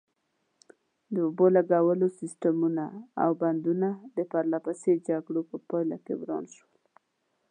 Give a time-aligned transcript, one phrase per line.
[1.13, 2.85] د اوبو لګولو سیسټمونه
[3.23, 6.73] او بندونه د پرلپسې جګړو په پایله کې وران شول.